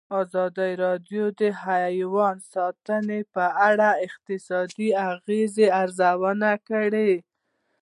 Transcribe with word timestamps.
ازادي 0.21 0.71
راډیو 0.83 1.23
د 1.39 1.41
حیوان 1.63 2.35
ساتنه 2.53 3.17
په 3.33 3.45
اړه 3.69 3.89
د 3.97 3.99
اقتصادي 4.07 4.89
اغېزو 5.09 5.65
ارزونه 5.81 6.51
کړې. 6.69 7.11